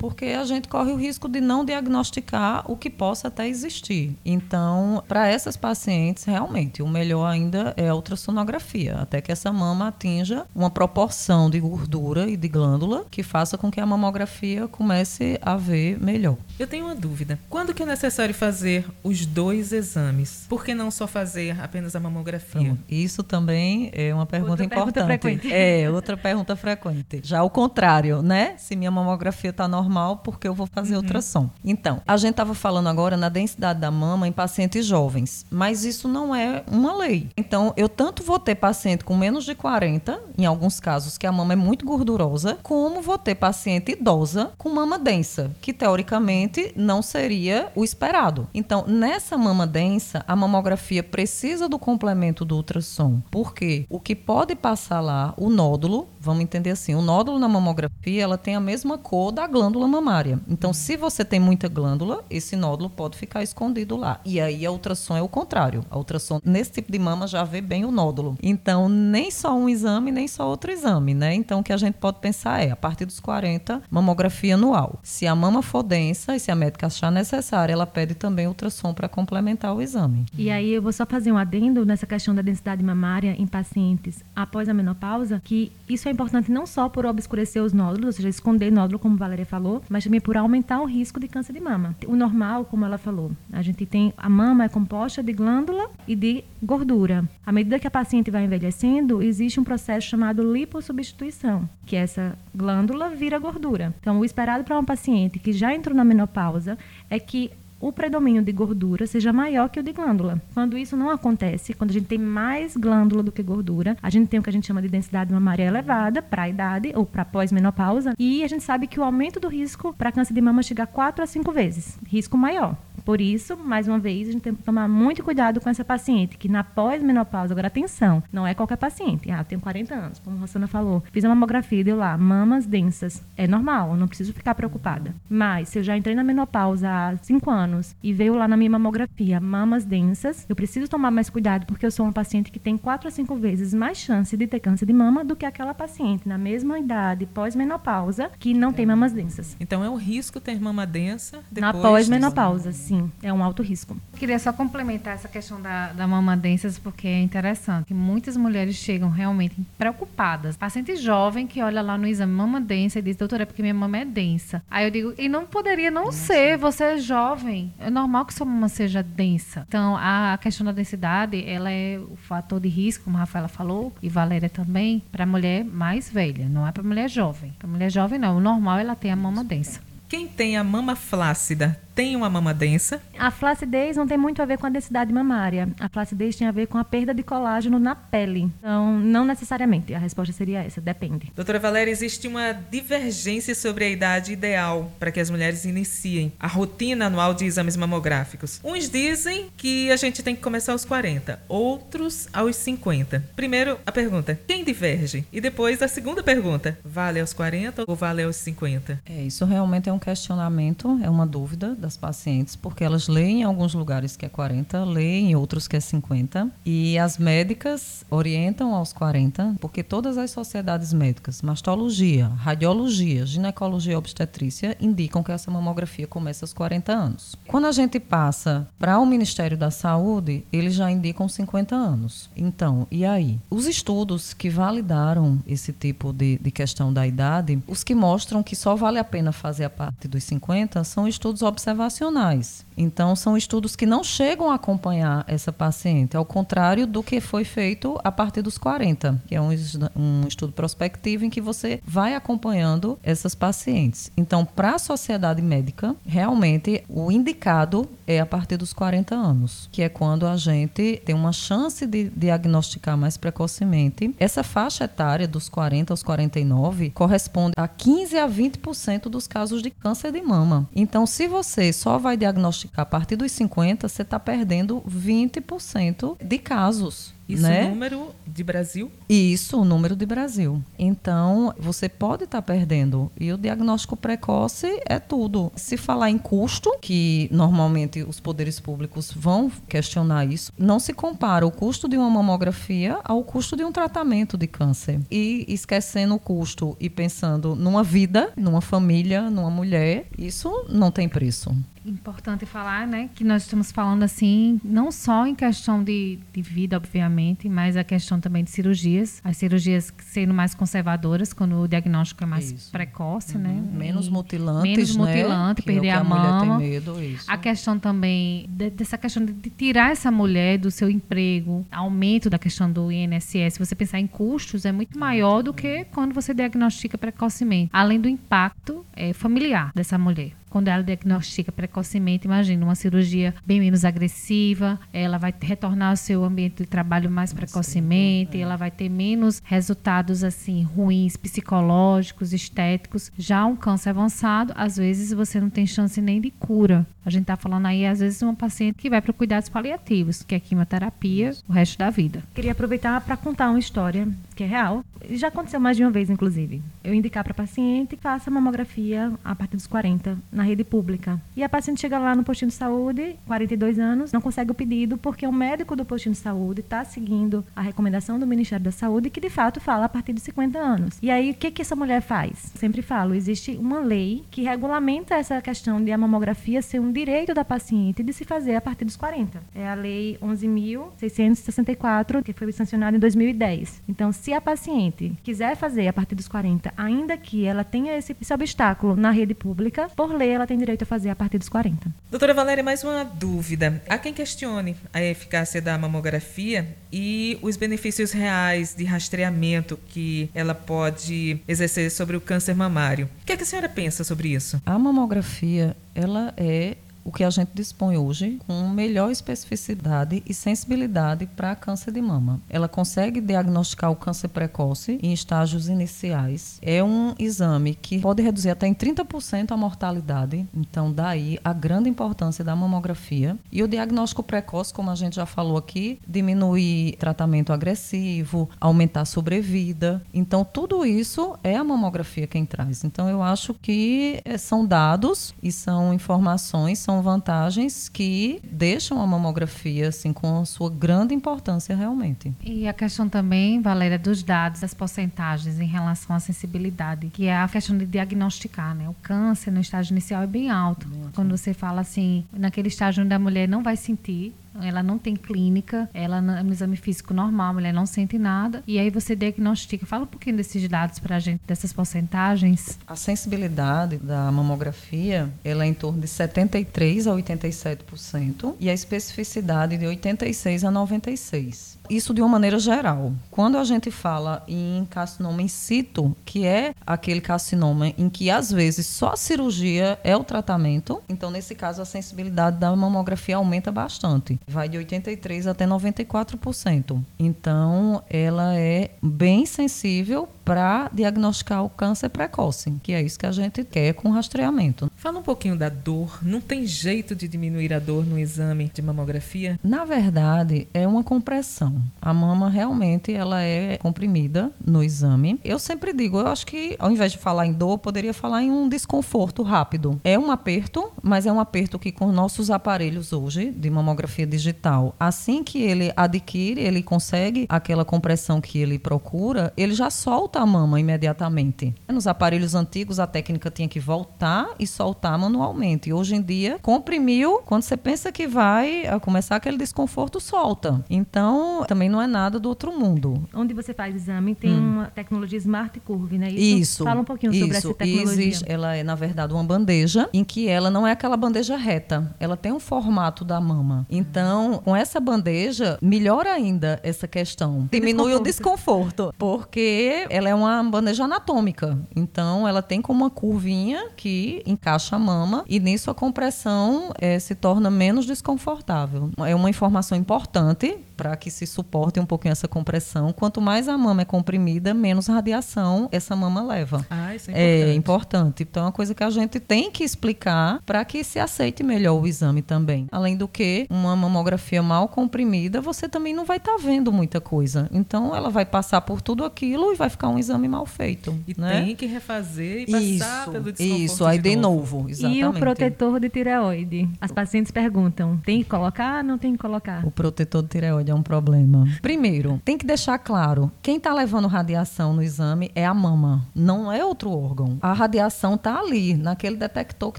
porque 0.00 0.24
a 0.28 0.44
gente 0.46 0.66
corre 0.66 0.90
o 0.90 0.96
risco 0.96 1.28
de 1.28 1.42
não 1.42 1.62
diagnosticar 1.62 2.64
o 2.66 2.74
que 2.74 2.88
possa 2.88 3.28
até 3.28 3.46
existir. 3.46 4.16
Então, 4.24 5.04
para 5.06 5.28
essas 5.28 5.58
pacientes, 5.58 6.24
realmente, 6.24 6.82
o 6.82 6.88
melhor 6.88 7.26
ainda 7.26 7.74
é 7.76 7.90
a 7.90 7.94
ultrassonografia, 7.94 8.96
até 8.96 9.20
que 9.20 9.30
essa 9.30 9.52
mama 9.52 9.88
atinja 9.88 10.46
uma 10.54 10.70
proporção 10.70 11.50
de 11.50 11.60
gordura 11.60 12.30
e 12.30 12.34
de 12.34 12.48
glândula 12.48 13.04
que 13.10 13.22
faça 13.22 13.58
com 13.58 13.70
que 13.70 13.78
a 13.78 13.84
mamografia 13.84 14.66
comece 14.66 15.38
a 15.42 15.54
ver 15.58 16.02
melhor. 16.02 16.38
Eu 16.58 16.66
tenho 16.66 16.86
uma 16.86 16.94
dúvida. 16.94 17.38
Quando 17.50 17.74
que 17.74 17.82
é 17.82 17.86
necessário 17.86 18.34
fazer 18.34 18.86
os 19.04 19.26
dois 19.26 19.70
exames? 19.70 20.46
Por 20.48 20.64
que 20.64 20.72
não 20.72 20.90
só 20.90 21.06
fazer 21.06 21.60
apenas 21.60 21.94
a 21.94 22.00
mamografia? 22.00 22.74
Isso 22.88 23.22
também 23.22 23.90
é 23.92 24.14
uma 24.14 24.24
pergunta 24.24 24.52
outra 24.52 24.64
importante. 24.64 24.94
Pergunta 24.94 25.04
frequente. 25.04 25.52
É, 25.52 25.90
outra 25.90 26.16
pergunta 26.16 26.56
frequente. 26.56 27.20
Já 27.22 27.42
o 27.42 27.50
contrário, 27.50 28.22
né? 28.22 28.54
Se 28.56 28.74
minha 28.74 28.90
mamografia 28.90 29.50
está 29.50 29.68
normal, 29.68 29.89
normal 29.90 30.18
porque 30.18 30.46
eu 30.46 30.54
vou 30.54 30.66
fazer 30.66 30.94
uhum. 30.94 31.02
ultrassom. 31.02 31.50
Então, 31.64 32.00
a 32.06 32.16
gente 32.16 32.30
estava 32.30 32.54
falando 32.54 32.88
agora 32.88 33.16
na 33.16 33.28
densidade 33.28 33.80
da 33.80 33.90
mama 33.90 34.28
em 34.28 34.32
pacientes 34.32 34.86
jovens, 34.86 35.44
mas 35.50 35.84
isso 35.84 36.06
não 36.06 36.34
é 36.34 36.62
uma 36.70 36.96
lei. 36.96 37.28
Então, 37.36 37.74
eu 37.76 37.88
tanto 37.88 38.22
vou 38.22 38.38
ter 38.38 38.54
paciente 38.54 39.04
com 39.04 39.16
menos 39.16 39.44
de 39.44 39.54
40, 39.54 40.20
em 40.38 40.46
alguns 40.46 40.78
casos 40.78 41.18
que 41.18 41.26
a 41.26 41.32
mama 41.32 41.54
é 41.54 41.56
muito 41.56 41.84
gordurosa, 41.84 42.58
como 42.62 43.02
vou 43.02 43.18
ter 43.18 43.34
paciente 43.34 43.92
idosa 43.92 44.52
com 44.56 44.68
mama 44.68 44.98
densa, 44.98 45.50
que 45.60 45.72
teoricamente 45.72 46.72
não 46.76 47.02
seria 47.02 47.72
o 47.74 47.82
esperado. 47.82 48.46
Então, 48.54 48.84
nessa 48.86 49.36
mama 49.36 49.66
densa, 49.66 50.24
a 50.28 50.36
mamografia 50.36 51.02
precisa 51.02 51.68
do 51.68 51.78
complemento 51.78 52.44
do 52.44 52.56
ultrassom, 52.56 53.20
porque 53.30 53.86
o 53.88 53.98
que 53.98 54.14
pode 54.14 54.54
passar 54.54 55.00
lá, 55.00 55.34
o 55.36 55.50
nódulo, 55.50 56.08
vamos 56.20 56.42
entender 56.42 56.70
assim, 56.70 56.94
o 56.94 57.00
nódulo 57.00 57.38
na 57.38 57.48
mamografia, 57.48 58.22
ela 58.22 58.36
tem 58.36 58.54
a 58.54 58.60
mesma 58.60 58.98
cor 58.98 59.32
da 59.32 59.46
glândula 59.46 59.88
mamária. 59.88 60.38
Então, 60.46 60.72
se 60.72 60.96
você 60.96 61.24
tem 61.24 61.40
muita 61.40 61.68
glândula, 61.68 62.22
esse 62.28 62.54
nódulo 62.54 62.90
pode 62.90 63.16
ficar 63.16 63.42
escondido 63.42 63.96
lá. 63.96 64.20
E 64.24 64.40
aí 64.40 64.66
a 64.66 64.70
ultrassom 64.70 65.16
é 65.16 65.22
o 65.22 65.28
contrário. 65.28 65.84
A 65.90 65.96
ultrassom 65.96 66.40
nesse 66.44 66.72
tipo 66.72 66.92
de 66.92 66.98
mama 66.98 67.26
já 67.26 67.42
vê 67.42 67.60
bem 67.60 67.84
o 67.84 67.90
nódulo. 67.90 68.36
Então, 68.42 68.88
nem 68.88 69.30
só 69.30 69.56
um 69.56 69.68
exame, 69.68 70.12
nem 70.12 70.28
só 70.28 70.46
outro 70.48 70.70
exame, 70.70 71.14
né? 71.14 71.34
Então, 71.34 71.60
o 71.60 71.62
que 71.62 71.72
a 71.72 71.76
gente 71.76 71.94
pode 71.94 72.18
pensar 72.18 72.62
é, 72.62 72.70
a 72.70 72.76
partir 72.76 73.06
dos 73.06 73.18
40, 73.18 73.82
mamografia 73.90 74.54
anual. 74.54 74.98
Se 75.02 75.26
a 75.26 75.34
mama 75.34 75.62
for 75.62 75.82
densa 75.82 76.36
e 76.36 76.40
se 76.40 76.50
a 76.50 76.54
médica 76.54 76.86
achar 76.86 77.10
necessária, 77.10 77.72
ela 77.72 77.86
pede 77.86 78.14
também 78.14 78.46
ultrassom 78.46 78.92
para 78.92 79.08
complementar 79.08 79.74
o 79.74 79.80
exame. 79.80 80.26
E 80.36 80.50
aí 80.50 80.72
eu 80.72 80.82
vou 80.82 80.92
só 80.92 81.06
fazer 81.06 81.32
um 81.32 81.38
adendo 81.38 81.86
nessa 81.86 82.06
questão 82.06 82.34
da 82.34 82.42
densidade 82.42 82.82
mamária 82.82 83.34
em 83.38 83.46
pacientes 83.46 84.22
após 84.34 84.68
a 84.68 84.74
menopausa, 84.74 85.40
que 85.42 85.72
isso 85.88 86.08
é 86.08 86.09
é 86.10 86.12
importante 86.12 86.50
não 86.50 86.66
só 86.66 86.88
por 86.88 87.06
obscurecer 87.06 87.62
os 87.62 87.72
nódulos, 87.72 88.06
ou 88.06 88.12
seja, 88.12 88.28
esconder 88.28 88.70
nódulo, 88.70 88.98
como 88.98 89.14
a 89.14 89.18
Valéria 89.18 89.46
falou, 89.46 89.82
mas 89.88 90.04
também 90.04 90.20
por 90.20 90.36
aumentar 90.36 90.80
o 90.80 90.84
risco 90.84 91.20
de 91.20 91.28
câncer 91.28 91.52
de 91.52 91.60
mama. 91.60 91.96
O 92.06 92.16
normal, 92.16 92.64
como 92.64 92.84
ela 92.84 92.98
falou, 92.98 93.30
a 93.52 93.62
gente 93.62 93.86
tem 93.86 94.12
a 94.16 94.28
mama 94.28 94.64
é 94.64 94.68
composta 94.68 95.22
de 95.22 95.32
glândula 95.32 95.90
e 96.06 96.14
de 96.14 96.44
gordura. 96.62 97.24
À 97.46 97.52
medida 97.52 97.78
que 97.78 97.86
a 97.86 97.90
paciente 97.90 98.30
vai 98.30 98.44
envelhecendo, 98.44 99.22
existe 99.22 99.58
um 99.58 99.64
processo 99.64 100.08
chamado 100.08 100.52
lipossubstituição, 100.52 101.68
que 101.86 101.96
essa 101.96 102.36
glândula 102.54 103.10
vira 103.10 103.38
gordura. 103.38 103.94
Então, 104.00 104.18
o 104.18 104.24
esperado 104.24 104.64
para 104.64 104.76
uma 104.76 104.84
paciente 104.84 105.38
que 105.38 105.52
já 105.52 105.74
entrou 105.74 105.96
na 105.96 106.04
menopausa 106.04 106.76
é 107.08 107.18
que 107.18 107.50
o 107.80 107.90
predomínio 107.90 108.42
de 108.42 108.52
gordura 108.52 109.06
seja 109.06 109.32
maior 109.32 109.68
que 109.70 109.80
o 109.80 109.82
de 109.82 109.92
glândula. 109.92 110.40
Quando 110.52 110.76
isso 110.76 110.96
não 110.96 111.08
acontece, 111.08 111.72
quando 111.72 111.90
a 111.90 111.94
gente 111.94 112.06
tem 112.06 112.18
mais 112.18 112.76
glândula 112.76 113.22
do 113.22 113.32
que 113.32 113.42
gordura, 113.42 113.96
a 114.02 114.10
gente 114.10 114.28
tem 114.28 114.38
o 114.38 114.42
que 114.42 114.50
a 114.50 114.52
gente 114.52 114.66
chama 114.66 114.82
de 114.82 114.88
densidade 114.88 115.32
mamária 115.32 115.64
elevada 115.64 116.20
para 116.20 116.42
a 116.42 116.48
idade 116.48 116.92
ou 116.94 117.06
para 117.06 117.24
pós-menopausa, 117.24 118.14
e 118.18 118.44
a 118.44 118.48
gente 118.48 118.62
sabe 118.62 118.86
que 118.86 119.00
o 119.00 119.04
aumento 119.04 119.40
do 119.40 119.48
risco 119.48 119.94
para 119.94 120.12
câncer 120.12 120.34
de 120.34 120.40
mama 120.40 120.62
chega 120.62 120.82
a 120.82 120.86
4 120.86 121.24
a 121.24 121.26
5 121.26 121.50
vezes, 121.52 121.98
risco 122.06 122.36
maior. 122.36 122.76
Por 123.04 123.18
isso, 123.18 123.56
mais 123.56 123.88
uma 123.88 123.98
vez, 123.98 124.28
a 124.28 124.32
gente 124.32 124.42
tem 124.42 124.54
que 124.54 124.62
tomar 124.62 124.86
muito 124.86 125.24
cuidado 125.24 125.58
com 125.58 125.70
essa 125.70 125.82
paciente, 125.82 126.36
que 126.36 126.48
na 126.48 126.62
pós-menopausa, 126.62 127.54
agora 127.54 127.68
atenção, 127.68 128.22
não 128.30 128.46
é 128.46 128.52
qualquer 128.52 128.76
paciente. 128.76 129.30
Ah, 129.30 129.38
eu 129.38 129.44
tenho 129.44 129.60
40 129.60 129.94
anos, 129.94 130.18
como 130.18 130.36
a 130.36 130.40
Rosana 130.40 130.66
falou. 130.66 131.02
Fiz 131.10 131.24
a 131.24 131.28
mamografia 131.28 131.82
deu 131.82 131.96
lá, 131.96 132.16
mamas 132.18 132.66
densas. 132.66 133.22
É 133.38 133.46
normal, 133.46 133.92
eu 133.92 133.96
não 133.96 134.06
preciso 134.06 134.34
ficar 134.34 134.54
preocupada. 134.54 135.14
Mas, 135.30 135.70
se 135.70 135.78
eu 135.78 135.82
já 135.82 135.96
entrei 135.96 136.14
na 136.14 136.22
menopausa 136.22 136.88
há 136.90 137.16
5 137.16 137.50
anos 137.50 137.69
e 138.02 138.12
veio 138.12 138.34
lá 138.34 138.48
na 138.48 138.56
minha 138.56 138.70
mamografia 138.70 139.40
mamas 139.40 139.84
densas, 139.84 140.46
eu 140.48 140.56
preciso 140.56 140.88
tomar 140.88 141.10
mais 141.10 141.30
cuidado 141.30 141.66
porque 141.66 141.86
eu 141.86 141.90
sou 141.90 142.06
uma 142.06 142.12
paciente 142.12 142.50
que 142.50 142.58
tem 142.58 142.76
4 142.76 143.08
a 143.08 143.10
5 143.10 143.36
vezes 143.36 143.74
mais 143.74 143.98
chance 143.98 144.36
de 144.36 144.46
ter 144.46 144.60
câncer 144.60 144.86
de 144.86 144.92
mama 144.92 145.24
do 145.24 145.36
que 145.36 145.46
aquela 145.46 145.74
paciente 145.74 146.28
na 146.28 146.38
mesma 146.38 146.78
idade, 146.78 147.26
pós-menopausa, 147.26 148.30
que 148.38 148.54
não 148.54 148.72
tem 148.72 148.86
mamas 148.86 149.12
densas. 149.12 149.56
Então, 149.60 149.84
é 149.84 149.90
um 149.90 149.96
risco 149.96 150.40
ter 150.40 150.60
mama 150.60 150.86
densa 150.86 151.38
depois 151.50 151.60
Na 151.60 151.72
pós-menopausa, 151.72 152.72
sim 152.72 153.10
é 153.22 153.32
um 153.32 153.42
alto 153.42 153.62
risco. 153.62 153.96
Queria 154.16 154.38
só 154.38 154.52
complementar 154.52 155.14
essa 155.14 155.28
questão 155.28 155.60
da, 155.60 155.92
da 155.92 156.06
mama 156.06 156.36
densa, 156.36 156.70
porque 156.82 157.06
é 157.06 157.20
interessante. 157.20 157.92
Muitas 157.94 158.36
mulheres 158.36 158.76
chegam 158.76 159.08
realmente 159.10 159.56
preocupadas. 159.78 160.56
Paciente 160.56 160.96
jovem 160.96 161.46
que 161.46 161.62
olha 161.62 161.82
lá 161.82 161.96
no 161.96 162.06
exame 162.06 162.32
mama 162.32 162.60
densa 162.60 162.98
e 162.98 163.02
diz, 163.02 163.16
doutora, 163.16 163.42
é 163.42 163.46
porque 163.46 163.62
minha 163.62 163.74
mama 163.74 163.98
é 163.98 164.04
densa. 164.04 164.62
Aí 164.70 164.86
eu 164.86 164.90
digo, 164.90 165.14
e 165.18 165.28
não 165.28 165.46
poderia 165.46 165.90
não, 165.90 166.12
ser, 166.12 166.56
você 166.56 166.84
é 166.84 166.98
jovem. 166.98 167.59
É 167.78 167.90
normal 167.90 168.24
que 168.24 168.34
sua 168.34 168.46
mama 168.46 168.68
seja 168.68 169.02
densa. 169.02 169.64
Então, 169.68 169.96
a 169.96 170.38
questão 170.40 170.64
da 170.64 170.72
densidade, 170.72 171.42
ela 171.46 171.70
é 171.70 171.98
o 171.98 172.16
fator 172.16 172.60
de 172.60 172.68
risco, 172.68 173.04
como 173.04 173.16
a 173.16 173.20
Rafaela 173.20 173.48
falou, 173.48 173.92
e 174.02 174.08
Valéria 174.08 174.48
também, 174.48 175.02
para 175.10 175.26
mulher 175.26 175.64
mais 175.64 176.10
velha, 176.10 176.48
não 176.48 176.66
é 176.66 176.72
para 176.72 176.82
mulher 176.82 177.08
jovem. 177.08 177.52
Para 177.58 177.68
mulher 177.68 177.90
jovem, 177.90 178.18
não. 178.18 178.36
O 178.36 178.40
normal 178.40 178.78
é 178.78 178.80
ela 178.82 178.94
ter 178.94 179.10
a 179.10 179.16
mama 179.16 179.44
densa. 179.44 179.80
Quem 180.08 180.26
tem 180.26 180.56
a 180.56 180.64
mama 180.64 180.96
flácida 180.96 181.80
tem 182.00 182.16
uma 182.16 182.30
mama 182.30 182.54
densa? 182.54 182.98
A 183.18 183.30
flacidez 183.30 183.94
não 183.94 184.06
tem 184.06 184.16
muito 184.16 184.40
a 184.40 184.46
ver 184.46 184.56
com 184.56 184.64
a 184.64 184.70
densidade 184.70 185.12
mamária. 185.12 185.68
A 185.78 185.86
flacidez 185.86 186.34
tem 186.34 186.46
a 186.46 186.50
ver 186.50 186.66
com 186.66 186.78
a 186.78 186.84
perda 186.84 187.12
de 187.12 187.22
colágeno 187.22 187.78
na 187.78 187.94
pele. 187.94 188.50
Então, 188.58 188.98
não 188.98 189.26
necessariamente. 189.26 189.92
A 189.92 189.98
resposta 189.98 190.32
seria 190.32 190.62
essa, 190.62 190.80
depende. 190.80 191.30
Doutora 191.36 191.58
Valéria, 191.58 191.90
existe 191.90 192.26
uma 192.26 192.52
divergência 192.52 193.54
sobre 193.54 193.84
a 193.84 193.88
idade 193.90 194.32
ideal 194.32 194.90
para 194.98 195.12
que 195.12 195.20
as 195.20 195.28
mulheres 195.28 195.66
iniciem 195.66 196.32
a 196.40 196.46
rotina 196.46 197.04
anual 197.04 197.34
de 197.34 197.44
exames 197.44 197.76
mamográficos. 197.76 198.62
Uns 198.64 198.88
dizem 198.88 199.50
que 199.54 199.90
a 199.90 199.96
gente 199.96 200.22
tem 200.22 200.34
que 200.34 200.40
começar 200.40 200.72
aos 200.72 200.86
40, 200.86 201.38
outros 201.50 202.30
aos 202.32 202.56
50. 202.56 203.22
Primeiro, 203.36 203.78
a 203.84 203.92
pergunta: 203.92 204.40
quem 204.46 204.64
diverge? 204.64 205.26
E 205.30 205.38
depois 205.38 205.82
a 205.82 205.88
segunda 205.88 206.22
pergunta: 206.22 206.78
vale 206.82 207.20
aos 207.20 207.34
40 207.34 207.84
ou 207.86 207.94
vale 207.94 208.22
aos 208.22 208.36
50? 208.36 209.02
É, 209.04 209.22
isso 209.22 209.44
realmente 209.44 209.90
é 209.90 209.92
um 209.92 209.98
questionamento, 209.98 210.98
é 211.02 211.10
uma 211.10 211.26
dúvida 211.26 211.74
das 211.90 211.96
pacientes, 211.96 212.54
porque 212.54 212.84
elas 212.84 213.08
leem 213.08 213.40
em 213.40 213.42
alguns 213.42 213.74
lugares 213.74 214.16
que 214.16 214.24
é 214.24 214.28
40, 214.28 214.84
leem 214.84 215.32
em 215.32 215.34
outros 215.34 215.66
que 215.66 215.76
é 215.76 215.80
50, 215.80 216.48
e 216.64 216.96
as 216.96 217.18
médicas 217.18 218.04
orientam 218.08 218.74
aos 218.74 218.92
40, 218.92 219.56
porque 219.60 219.82
todas 219.82 220.16
as 220.16 220.30
sociedades 220.30 220.92
médicas, 220.92 221.42
mastologia, 221.42 222.28
radiologia, 222.28 223.26
ginecologia 223.26 223.94
e 223.94 223.96
obstetrícia, 223.96 224.76
indicam 224.80 225.22
que 225.22 225.32
essa 225.32 225.50
mamografia 225.50 226.06
começa 226.06 226.44
aos 226.44 226.52
40 226.52 226.92
anos. 226.92 227.36
Quando 227.48 227.66
a 227.66 227.72
gente 227.72 227.98
passa 227.98 228.68
para 228.78 228.98
o 229.00 229.06
Ministério 229.06 229.58
da 229.58 229.70
Saúde, 229.70 230.44
eles 230.52 230.74
já 230.74 230.90
indicam 230.90 231.28
50 231.28 231.74
anos. 231.74 232.30
Então, 232.36 232.86
e 232.90 233.04
aí? 233.04 233.40
Os 233.50 233.66
estudos 233.66 234.32
que 234.32 234.48
validaram 234.48 235.42
esse 235.46 235.72
tipo 235.72 236.12
de, 236.12 236.38
de 236.38 236.50
questão 236.52 236.92
da 236.92 237.06
idade, 237.06 237.60
os 237.66 237.82
que 237.82 237.94
mostram 237.94 238.42
que 238.42 238.54
só 238.54 238.76
vale 238.76 238.98
a 238.98 239.04
pena 239.04 239.32
fazer 239.32 239.64
a 239.64 239.70
parte 239.70 240.06
dos 240.06 240.22
50, 240.24 240.84
são 240.84 241.08
estudos 241.08 241.42
observacionais. 241.70 242.64
Então, 242.76 243.14
são 243.14 243.36
estudos 243.36 243.76
que 243.76 243.84
não 243.84 244.02
chegam 244.02 244.50
a 244.50 244.54
acompanhar 244.54 245.24
essa 245.28 245.52
paciente, 245.52 246.16
ao 246.16 246.24
contrário 246.24 246.86
do 246.86 247.02
que 247.02 247.20
foi 247.20 247.44
feito 247.44 248.00
a 248.02 248.10
partir 248.10 248.40
dos 248.40 248.56
40, 248.56 249.22
que 249.26 249.34
é 249.34 249.40
um, 249.40 249.50
um 249.94 250.26
estudo 250.26 250.52
prospectivo 250.52 251.24
em 251.24 251.30
que 251.30 251.42
você 251.42 251.80
vai 251.84 252.14
acompanhando 252.14 252.98
essas 253.02 253.34
pacientes. 253.34 254.10
Então, 254.16 254.46
para 254.46 254.76
a 254.76 254.78
sociedade 254.78 255.42
médica, 255.42 255.94
realmente 256.06 256.82
o 256.88 257.12
indicado 257.12 257.86
é 258.06 258.18
a 258.18 258.26
partir 258.26 258.56
dos 258.56 258.72
40 258.72 259.14
anos, 259.14 259.68
que 259.70 259.82
é 259.82 259.88
quando 259.88 260.26
a 260.26 260.36
gente 260.36 261.02
tem 261.04 261.14
uma 261.14 261.32
chance 261.32 261.86
de 261.86 262.08
diagnosticar 262.08 262.96
mais 262.96 263.18
precocemente. 263.18 264.14
Essa 264.18 264.42
faixa 264.42 264.84
etária 264.84 265.28
dos 265.28 265.50
40 265.50 265.92
aos 265.92 266.02
49 266.02 266.90
corresponde 266.90 267.52
a 267.56 267.68
15 267.68 268.18
a 268.18 268.26
20% 268.26 269.02
dos 269.02 269.26
casos 269.26 269.62
de 269.62 269.70
câncer 269.70 270.12
de 270.12 270.22
mama. 270.22 270.68
Então, 270.74 271.06
se 271.06 271.28
você 271.28 271.59
só 271.72 271.98
vai 271.98 272.16
diagnosticar 272.16 272.82
a 272.82 272.86
partir 272.86 273.16
dos 273.16 273.32
50, 273.32 273.88
você 273.88 274.02
está 274.02 274.18
perdendo 274.18 274.82
20% 274.88 276.16
de 276.22 276.38
casos. 276.38 277.12
Isso 277.34 277.42
né? 277.42 277.66
o 277.66 277.70
número 277.70 278.14
de 278.26 278.44
Brasil? 278.44 278.90
Isso, 279.08 279.60
o 279.60 279.64
número 279.64 279.96
de 279.96 280.06
Brasil. 280.06 280.62
Então, 280.78 281.54
você 281.58 281.88
pode 281.88 282.24
estar 282.24 282.40
tá 282.40 282.42
perdendo. 282.42 283.10
E 283.18 283.32
o 283.32 283.38
diagnóstico 283.38 283.96
precoce 283.96 284.80
é 284.86 284.98
tudo. 284.98 285.52
Se 285.56 285.76
falar 285.76 286.10
em 286.10 286.18
custo, 286.18 286.76
que 286.80 287.28
normalmente 287.32 288.02
os 288.02 288.20
poderes 288.20 288.60
públicos 288.60 289.12
vão 289.14 289.50
questionar 289.68 290.24
isso, 290.26 290.52
não 290.58 290.78
se 290.78 290.92
compara 290.92 291.46
o 291.46 291.50
custo 291.50 291.88
de 291.88 291.96
uma 291.96 292.10
mamografia 292.10 292.98
ao 293.04 293.22
custo 293.22 293.56
de 293.56 293.64
um 293.64 293.72
tratamento 293.72 294.36
de 294.36 294.46
câncer. 294.46 295.00
E 295.10 295.44
esquecendo 295.48 296.14
o 296.14 296.18
custo 296.18 296.76
e 296.80 296.88
pensando 296.88 297.54
numa 297.54 297.82
vida, 297.82 298.32
numa 298.36 298.60
família, 298.60 299.30
numa 299.30 299.50
mulher, 299.50 300.06
isso 300.18 300.66
não 300.68 300.90
tem 300.90 301.08
preço 301.08 301.54
importante 301.84 302.46
falar, 302.46 302.86
né, 302.86 303.08
que 303.14 303.24
nós 303.24 303.42
estamos 303.42 303.72
falando 303.72 304.02
assim, 304.02 304.60
não 304.64 304.90
só 304.92 305.26
em 305.26 305.34
questão 305.34 305.82
de, 305.82 306.18
de 306.32 306.42
vida, 306.42 306.76
obviamente, 306.76 307.48
mas 307.48 307.76
a 307.76 307.84
questão 307.84 308.20
também 308.20 308.44
de 308.44 308.50
cirurgias. 308.50 309.20
As 309.24 309.36
cirurgias 309.36 309.92
sendo 309.98 310.34
mais 310.34 310.54
conservadoras 310.54 311.32
quando 311.32 311.60
o 311.60 311.68
diagnóstico 311.68 312.22
é 312.24 312.26
mais 312.26 312.52
isso. 312.52 312.70
precoce, 312.70 313.38
né? 313.38 313.50
uhum. 313.50 313.60
né? 313.62 313.78
Menos 313.78 314.08
mutilantes, 314.08 314.62
Menos 314.62 314.96
né? 314.96 315.04
mutilante, 315.04 315.62
que 315.62 315.66
perder 315.66 315.88
é 315.88 315.92
a, 315.92 316.00
a 316.00 316.04
mama. 316.04 316.58
Medo, 316.58 317.02
isso. 317.02 317.24
A 317.30 317.36
questão 317.38 317.78
também 317.78 318.46
de, 318.48 318.70
dessa 318.70 318.98
questão 318.98 319.24
de, 319.24 319.32
de 319.32 319.50
tirar 319.50 319.92
essa 319.92 320.10
mulher 320.10 320.58
do 320.58 320.70
seu 320.70 320.90
emprego, 320.90 321.66
aumento 321.70 322.28
da 322.28 322.38
questão 322.38 322.70
do 322.70 322.90
INSS, 322.90 323.58
você 323.58 323.74
pensar 323.74 323.98
em 323.98 324.06
custos 324.06 324.64
é 324.64 324.72
muito 324.72 324.98
maior 324.98 325.42
do 325.42 325.52
que 325.52 325.84
quando 325.86 326.14
você 326.14 326.34
diagnostica 326.34 326.98
precocemente, 326.98 327.70
além 327.72 328.00
do 328.00 328.08
impacto 328.08 328.84
é, 328.94 329.12
familiar 329.12 329.72
dessa 329.74 329.98
mulher 329.98 330.32
quando 330.50 330.68
ela 330.68 330.82
diagnostica 330.82 331.52
precocemente, 331.52 332.26
imagina, 332.26 332.64
uma 332.64 332.74
cirurgia 332.74 333.34
bem 333.46 333.60
menos 333.60 333.84
agressiva, 333.84 334.78
ela 334.92 335.16
vai 335.16 335.32
retornar 335.40 335.90
ao 335.90 335.96
seu 335.96 336.24
ambiente 336.24 336.64
de 336.64 336.66
trabalho 336.66 337.10
mais 337.10 337.32
precocemente, 337.32 338.36
é. 338.36 338.40
ela 338.40 338.56
vai 338.56 338.70
ter 338.70 338.88
menos 338.88 339.40
resultados 339.44 340.24
assim 340.24 340.62
ruins 340.62 341.16
psicológicos, 341.16 342.32
estéticos. 342.32 343.12
Já 343.16 343.46
um 343.46 343.56
câncer 343.56 343.90
avançado, 343.90 344.52
às 344.56 344.76
vezes 344.76 345.12
você 345.12 345.40
não 345.40 345.48
tem 345.48 345.66
chance 345.66 346.00
nem 346.00 346.20
de 346.20 346.30
cura. 346.32 346.86
A 347.04 347.10
gente 347.10 347.22
está 347.22 347.36
falando 347.36 347.66
aí, 347.66 347.86
às 347.86 348.00
vezes, 348.00 348.18
de 348.18 348.24
uma 348.24 348.34
paciente 348.34 348.76
que 348.76 348.90
vai 348.90 349.00
para 349.00 349.12
cuidados 349.12 349.48
paliativos, 349.48 350.22
que 350.22 350.34
é 350.34 350.40
quimioterapia, 350.40 351.32
o 351.48 351.52
resto 351.52 351.78
da 351.78 351.90
vida. 351.90 352.22
Queria 352.34 352.52
aproveitar 352.52 353.00
para 353.00 353.16
contar 353.16 353.48
uma 353.50 353.58
história 353.58 354.06
que 354.36 354.44
é 354.44 354.46
real. 354.46 354.84
Já 355.10 355.28
aconteceu 355.28 355.58
mais 355.58 355.76
de 355.76 355.82
uma 355.82 355.90
vez, 355.90 356.10
inclusive. 356.10 356.62
Eu 356.84 356.94
indicar 356.94 357.24
para 357.24 357.32
a 357.32 357.34
paciente 357.34 357.96
que 357.96 358.02
faça 358.02 358.30
mamografia 358.30 359.12
a 359.24 359.34
partir 359.34 359.56
dos 359.56 359.66
40 359.66 360.18
na 360.30 360.42
rede 360.42 360.62
pública. 360.62 361.20
E 361.34 361.42
a 361.42 361.48
paciente 361.48 361.80
chega 361.80 361.98
lá 361.98 362.14
no 362.14 362.22
postinho 362.22 362.50
de 362.50 362.54
saúde, 362.54 363.16
42 363.26 363.78
anos, 363.78 364.12
não 364.12 364.20
consegue 364.20 364.50
o 364.50 364.54
pedido 364.54 364.98
porque 364.98 365.26
o 365.26 365.32
médico 365.32 365.74
do 365.74 365.84
postinho 365.84 366.14
de 366.14 366.18
saúde 366.18 366.60
está 366.60 366.84
seguindo 366.84 367.44
a 367.56 367.62
recomendação 367.62 368.18
do 368.18 368.26
Ministério 368.26 368.64
da 368.64 368.72
Saúde, 368.72 369.10
que 369.10 369.20
de 369.20 369.30
fato 369.30 369.60
fala 369.60 369.86
a 369.86 369.88
partir 369.88 370.12
de 370.12 370.20
50 370.20 370.58
anos. 370.58 370.98
E 371.02 371.10
aí, 371.10 371.30
o 371.30 371.34
que, 371.34 371.50
que 371.50 371.62
essa 371.62 371.76
mulher 371.76 372.02
faz? 372.02 372.52
Sempre 372.54 372.82
falo, 372.82 373.14
existe 373.14 373.52
uma 373.52 373.80
lei 373.80 374.24
que 374.30 374.42
regulamenta 374.42 375.14
essa 375.14 375.40
questão 375.40 375.82
de 375.82 375.92
a 375.92 375.98
mamografia 375.98 376.60
ser 376.60 376.78
um 376.78 376.89
um 376.90 376.92
direito 376.92 377.32
da 377.32 377.44
paciente 377.44 378.02
de 378.02 378.12
se 378.12 378.24
fazer 378.24 378.56
a 378.56 378.60
partir 378.60 378.84
dos 378.84 378.96
40. 378.96 379.40
É 379.54 379.68
a 379.68 379.74
Lei 379.74 380.18
11.664, 380.20 382.20
que 382.22 382.32
foi 382.32 382.50
sancionada 382.50 382.96
em 382.96 383.00
2010. 383.00 383.82
Então, 383.88 384.10
se 384.10 384.32
a 384.32 384.40
paciente 384.40 385.16
quiser 385.22 385.56
fazer 385.56 385.86
a 385.86 385.92
partir 385.92 386.16
dos 386.16 386.26
40, 386.26 386.74
ainda 386.76 387.16
que 387.16 387.46
ela 387.46 387.62
tenha 387.62 387.96
esse, 387.96 388.16
esse 388.20 388.34
obstáculo 388.34 388.96
na 388.96 389.12
rede 389.12 389.34
pública, 389.34 389.88
por 389.94 390.12
lei 390.12 390.30
ela 390.30 390.48
tem 390.48 390.58
direito 390.58 390.82
a 390.82 390.86
fazer 390.86 391.10
a 391.10 391.16
partir 391.16 391.38
dos 391.38 391.48
40. 391.48 391.94
Doutora 392.10 392.34
Valéria, 392.34 392.64
mais 392.64 392.82
uma 392.82 393.04
dúvida. 393.04 393.80
Há 393.88 393.96
quem 393.96 394.12
questione 394.12 394.76
a 394.92 395.00
eficácia 395.00 395.62
da 395.62 395.78
mamografia 395.78 396.76
e 396.92 397.38
os 397.40 397.56
benefícios 397.56 398.10
reais 398.10 398.74
de 398.74 398.82
rastreamento 398.82 399.78
que 399.88 400.28
ela 400.34 400.56
pode 400.56 401.40
exercer 401.46 401.88
sobre 401.92 402.16
o 402.16 402.20
câncer 402.20 402.56
mamário. 402.56 403.08
O 403.22 403.26
que, 403.26 403.32
é 403.32 403.36
que 403.36 403.44
a 403.44 403.46
senhora 403.46 403.68
pensa 403.68 404.02
sobre 404.02 404.30
isso? 404.30 404.60
A 404.66 404.76
mamografia, 404.76 405.76
ela 405.94 406.32
é 406.36 406.76
o 407.04 407.12
que 407.12 407.24
a 407.24 407.30
gente 407.30 407.50
dispõe 407.54 407.96
hoje 407.96 408.38
com 408.46 408.68
melhor 408.68 409.10
especificidade 409.10 410.22
e 410.26 410.34
sensibilidade 410.34 411.26
para 411.26 411.54
câncer 411.54 411.92
de 411.92 412.00
mama. 412.00 412.40
Ela 412.48 412.68
consegue 412.68 413.20
diagnosticar 413.20 413.90
o 413.90 413.96
câncer 413.96 414.28
precoce 414.28 414.98
em 415.02 415.12
estágios 415.12 415.68
iniciais. 415.68 416.58
É 416.62 416.82
um 416.82 417.14
exame 417.18 417.74
que 417.74 418.00
pode 418.00 418.22
reduzir 418.22 418.50
até 418.50 418.66
em 418.66 418.74
30% 418.74 419.52
a 419.52 419.56
mortalidade, 419.56 420.46
então 420.54 420.92
daí 420.92 421.38
a 421.44 421.52
grande 421.52 421.88
importância 421.88 422.44
da 422.44 422.56
mamografia. 422.56 423.36
E 423.50 423.62
o 423.62 423.68
diagnóstico 423.68 424.22
precoce, 424.22 424.72
como 424.72 424.90
a 424.90 424.94
gente 424.94 425.16
já 425.16 425.26
falou 425.26 425.56
aqui, 425.56 425.98
diminuir 426.06 426.96
tratamento 426.98 427.52
agressivo, 427.52 428.48
aumentar 428.60 429.02
a 429.02 429.04
sobrevida. 429.04 430.02
Então 430.12 430.44
tudo 430.44 430.84
isso 430.84 431.36
é 431.42 431.56
a 431.56 431.64
mamografia 431.64 432.26
quem 432.26 432.44
traz. 432.44 432.84
Então 432.84 433.08
eu 433.08 433.22
acho 433.22 433.54
que 433.54 434.20
eh, 434.24 434.38
são 434.38 434.64
dados 434.64 435.34
e 435.42 435.52
são 435.52 435.92
informações, 435.92 436.78
são 436.78 436.89
vantagens 437.02 437.88
que 437.88 438.40
deixam 438.50 439.00
a 439.00 439.06
mamografia 439.06 439.88
assim 439.88 440.12
com 440.12 440.40
a 440.40 440.44
sua 440.44 440.70
grande 440.70 441.14
importância 441.14 441.76
realmente. 441.76 442.34
E 442.42 442.66
a 442.66 442.72
questão 442.72 443.08
também, 443.08 443.60
Valéria, 443.60 443.98
dos 443.98 444.22
dados, 444.22 444.60
das 444.60 444.74
porcentagens 444.74 445.60
em 445.60 445.66
relação 445.66 446.14
à 446.16 446.20
sensibilidade, 446.20 447.08
que 447.12 447.26
é 447.26 447.36
a 447.36 447.48
questão 447.48 447.76
de 447.76 447.86
diagnosticar, 447.86 448.74
né? 448.74 448.88
O 448.88 448.94
câncer 449.02 449.50
no 449.50 449.60
estágio 449.60 449.92
inicial 449.92 450.22
é 450.22 450.26
bem 450.26 450.50
alto. 450.50 450.88
Bem 450.88 451.02
alto. 451.02 451.14
Quando 451.14 451.36
você 451.36 451.54
fala 451.54 451.82
assim, 451.82 452.24
naquele 452.32 452.68
estágio 452.68 453.04
onde 453.04 453.14
a 453.14 453.18
mulher 453.18 453.48
não 453.48 453.62
vai 453.62 453.76
sentir 453.76 454.34
ela 454.62 454.82
não 454.82 454.98
tem 454.98 455.16
clínica, 455.16 455.88
ela 455.92 456.20
no 456.20 456.52
exame 456.52 456.76
físico 456.76 457.14
normal, 457.14 457.50
a 457.50 457.52
mulher 457.54 457.72
não 457.72 457.86
sente 457.86 458.18
nada, 458.18 458.62
e 458.66 458.78
aí 458.78 458.90
você 458.90 459.14
diagnostica. 459.14 459.86
Fala 459.86 460.04
um 460.04 460.06
pouquinho 460.06 460.36
desses 460.36 460.68
dados 460.68 460.98
para 460.98 461.16
a 461.16 461.18
gente, 461.18 461.40
dessas 461.46 461.72
porcentagens. 461.72 462.78
A 462.86 462.96
sensibilidade 462.96 463.96
da 463.98 464.30
mamografia, 464.30 465.30
ela 465.44 465.64
é 465.64 465.68
em 465.68 465.74
torno 465.74 466.00
de 466.00 466.08
73 466.08 467.06
a 467.06 467.12
87%, 467.12 468.54
e 468.58 468.68
a 468.68 468.74
especificidade 468.74 469.76
de 469.76 469.86
86 469.86 470.64
a 470.64 470.70
96 470.70 471.79
isso 471.90 472.14
de 472.14 472.20
uma 472.22 472.28
maneira 472.28 472.58
geral. 472.58 473.12
Quando 473.30 473.58
a 473.58 473.64
gente 473.64 473.90
fala 473.90 474.42
em 474.46 474.86
carcinoma 474.88 475.42
in 475.42 475.48
situ, 475.48 476.16
que 476.24 476.46
é 476.46 476.74
aquele 476.86 477.20
carcinoma 477.20 477.88
em 477.88 478.08
que 478.08 478.30
às 478.30 478.50
vezes 478.50 478.86
só 478.86 479.10
a 479.12 479.16
cirurgia 479.16 479.98
é 480.04 480.16
o 480.16 480.24
tratamento, 480.24 481.02
então 481.08 481.30
nesse 481.30 481.54
caso 481.54 481.82
a 481.82 481.84
sensibilidade 481.84 482.58
da 482.58 482.74
mamografia 482.74 483.36
aumenta 483.36 483.72
bastante. 483.72 484.38
Vai 484.46 484.68
de 484.68 484.78
83 484.78 485.46
até 485.46 485.66
94%. 485.66 487.02
Então 487.18 488.02
ela 488.08 488.54
é 488.56 488.90
bem 489.02 489.44
sensível 489.44 490.28
para 490.50 490.90
diagnosticar 490.92 491.64
o 491.64 491.68
câncer 491.68 492.08
precoce, 492.08 492.74
que 492.82 492.92
é 492.92 493.00
isso 493.00 493.16
que 493.16 493.24
a 493.24 493.30
gente 493.30 493.62
quer 493.62 493.94
com 493.94 494.10
rastreamento. 494.10 494.90
Fala 494.96 495.20
um 495.20 495.22
pouquinho 495.22 495.56
da 495.56 495.68
dor. 495.68 496.18
Não 496.22 496.40
tem 496.40 496.66
jeito 496.66 497.14
de 497.14 497.28
diminuir 497.28 497.72
a 497.72 497.78
dor 497.78 498.04
no 498.04 498.18
exame 498.18 498.68
de 498.74 498.82
mamografia? 498.82 499.60
Na 499.62 499.84
verdade, 499.84 500.66
é 500.74 500.88
uma 500.88 501.04
compressão. 501.04 501.80
A 502.02 502.12
mama 502.12 502.50
realmente 502.50 503.12
ela 503.12 503.40
é 503.40 503.76
comprimida 503.76 504.50
no 504.66 504.82
exame. 504.82 505.38
Eu 505.44 505.56
sempre 505.56 505.92
digo, 505.92 506.18
eu 506.18 506.26
acho 506.26 506.44
que 506.44 506.74
ao 506.80 506.90
invés 506.90 507.12
de 507.12 507.18
falar 507.18 507.46
em 507.46 507.52
dor, 507.52 507.78
poderia 507.78 508.12
falar 508.12 508.42
em 508.42 508.50
um 508.50 508.68
desconforto 508.68 509.44
rápido. 509.44 510.00
É 510.02 510.18
um 510.18 510.32
aperto, 510.32 510.90
mas 511.00 511.26
é 511.26 511.32
um 511.32 511.38
aperto 511.38 511.78
que 511.78 511.92
com 511.92 512.10
nossos 512.10 512.50
aparelhos 512.50 513.12
hoje 513.12 513.52
de 513.52 513.70
mamografia 513.70 514.26
digital, 514.26 514.96
assim 514.98 515.44
que 515.44 515.62
ele 515.62 515.92
adquire, 515.96 516.60
ele 516.60 516.82
consegue 516.82 517.46
aquela 517.48 517.84
compressão 517.84 518.40
que 518.40 518.58
ele 518.58 518.80
procura, 518.80 519.52
ele 519.56 519.74
já 519.74 519.90
solta 519.90 520.39
a 520.40 520.46
mama 520.46 520.80
imediatamente. 520.80 521.74
Nos 521.88 522.06
aparelhos 522.06 522.54
antigos, 522.54 522.98
a 522.98 523.06
técnica 523.06 523.50
tinha 523.50 523.68
que 523.68 523.78
voltar 523.78 524.48
e 524.58 524.66
soltar 524.66 525.18
manualmente. 525.18 525.90
E 525.90 525.92
hoje 525.92 526.14
em 526.14 526.22
dia, 526.22 526.58
comprimiu, 526.62 527.40
quando 527.44 527.62
você 527.62 527.76
pensa 527.76 528.10
que 528.10 528.26
vai 528.26 528.84
começar 529.00 529.36
aquele 529.36 529.56
desconforto, 529.56 530.20
solta. 530.20 530.84
Então, 530.88 531.64
também 531.66 531.88
não 531.88 532.00
é 532.00 532.06
nada 532.06 532.38
do 532.38 532.48
outro 532.48 532.76
mundo. 532.76 533.28
Onde 533.34 533.52
você 533.52 533.74
faz 533.74 533.94
exame, 533.94 534.34
tem 534.34 534.50
hum. 534.50 534.72
uma 534.74 534.86
tecnologia 534.86 535.38
Smart 535.38 535.78
Curve, 535.80 536.18
né? 536.18 536.30
Isso. 536.30 536.60
isso 536.60 536.84
Fala 536.84 537.00
um 537.00 537.04
pouquinho 537.04 537.32
sobre 537.32 537.56
isso. 537.56 537.68
essa 537.68 537.74
tecnologia. 537.74 538.12
Existe, 538.12 538.44
ela 538.46 538.74
é, 538.74 538.82
na 538.82 538.94
verdade, 538.94 539.32
uma 539.34 539.44
bandeja 539.44 540.08
em 540.12 540.24
que 540.24 540.48
ela 540.48 540.70
não 540.70 540.86
é 540.86 540.92
aquela 540.92 541.16
bandeja 541.16 541.56
reta. 541.56 542.14
Ela 542.18 542.36
tem 542.36 542.52
um 542.52 542.60
formato 542.60 543.24
da 543.24 543.40
mama. 543.40 543.86
Então, 543.90 544.60
com 544.64 544.74
essa 544.74 544.98
bandeja, 544.98 545.78
melhora 545.82 546.32
ainda 546.32 546.80
essa 546.82 547.06
questão. 547.06 547.68
Diminui 547.70 548.14
o 548.14 548.20
desconforto, 548.20 549.12
porque 549.18 550.06
ela 550.08 550.29
é 550.30 550.34
uma 550.34 550.62
bandeja 550.62 551.04
anatômica. 551.04 551.78
Então, 551.94 552.46
ela 552.46 552.62
tem 552.62 552.80
como 552.80 553.04
uma 553.04 553.10
curvinha 553.10 553.90
que 553.96 554.42
encaixa 554.46 554.96
a 554.96 554.98
mama 554.98 555.44
e 555.48 555.58
nisso 555.58 555.90
a 555.90 555.94
compressão 555.94 556.92
é, 556.98 557.18
se 557.18 557.34
torna 557.34 557.70
menos 557.70 558.06
desconfortável. 558.06 559.10
É 559.18 559.34
uma 559.34 559.50
informação 559.50 559.98
importante 559.98 560.78
para 560.96 561.16
que 561.16 561.30
se 561.30 561.46
suporte 561.46 561.98
um 561.98 562.04
pouquinho 562.04 562.32
essa 562.32 562.46
compressão. 562.46 563.10
Quanto 563.12 563.40
mais 563.40 563.68
a 563.68 563.78
mama 563.78 564.02
é 564.02 564.04
comprimida, 564.04 564.74
menos 564.74 565.06
radiação 565.06 565.88
essa 565.90 566.14
mama 566.14 566.42
leva. 566.42 566.86
Ah, 566.90 567.14
isso 567.14 567.30
é 567.30 567.32
importante. 567.32 567.70
É 567.70 567.74
importante. 567.74 568.42
Então, 568.42 568.62
é 568.62 568.66
uma 568.66 568.72
coisa 568.72 568.94
que 568.94 569.02
a 569.02 569.08
gente 569.08 569.40
tem 569.40 569.70
que 569.70 569.82
explicar 569.82 570.60
para 570.66 570.84
que 570.84 571.02
se 571.02 571.18
aceite 571.18 571.62
melhor 571.62 572.00
o 572.00 572.06
exame 572.06 572.42
também. 572.42 572.86
Além 572.92 573.16
do 573.16 573.26
que, 573.26 573.66
uma 573.70 573.96
mamografia 573.96 574.62
mal 574.62 574.88
comprimida, 574.88 575.60
você 575.60 575.88
também 575.88 576.14
não 576.14 576.26
vai 576.26 576.36
estar 576.36 576.52
tá 576.52 576.58
vendo 576.62 576.92
muita 576.92 577.20
coisa. 577.20 577.66
Então, 577.72 578.14
ela 578.14 578.28
vai 578.28 578.44
passar 578.44 578.82
por 578.82 579.00
tudo 579.00 579.24
aquilo 579.24 579.72
e 579.72 579.76
vai 579.76 579.88
ficar 579.88 580.09
um 580.10 580.18
exame 580.18 580.48
mal 580.48 580.66
feito. 580.66 581.16
E 581.26 581.38
né? 581.38 581.64
tem 581.64 581.76
que 581.76 581.86
refazer 581.86 582.62
e 582.62 582.66
passar 582.66 582.82
isso, 582.82 583.30
pelo 583.30 583.52
desconforto 583.52 583.82
Isso, 583.82 584.04
aí 584.04 584.18
de, 584.18 584.30
de 584.30 584.36
novo. 584.36 584.76
novo. 584.78 584.90
Exatamente. 584.90 585.20
E 585.20 585.24
o 585.24 585.32
protetor 585.32 586.00
de 586.00 586.08
tireoide? 586.08 586.88
As 587.00 587.12
pacientes 587.12 587.50
perguntam, 587.50 588.16
tem 588.24 588.42
que 588.42 588.48
colocar 588.48 589.02
não 589.02 589.18
tem 589.18 589.32
que 589.32 589.38
colocar? 589.38 589.84
O 589.86 589.90
protetor 589.90 590.42
de 590.42 590.48
tireoide 590.48 590.90
é 590.90 590.94
um 590.94 591.02
problema. 591.02 591.66
Primeiro, 591.80 592.40
tem 592.44 592.58
que 592.58 592.66
deixar 592.66 592.98
claro: 592.98 593.50
quem 593.62 593.76
está 593.76 593.92
levando 593.92 594.26
radiação 594.28 594.92
no 594.92 595.02
exame 595.02 595.50
é 595.54 595.64
a 595.64 595.74
mama, 595.74 596.26
não 596.34 596.70
é 596.72 596.84
outro 596.84 597.10
órgão. 597.10 597.58
A 597.60 597.72
radiação 597.72 598.34
está 598.34 598.58
ali, 598.58 598.94
naquele 598.94 599.36
detector 599.36 599.92
que 599.92 599.98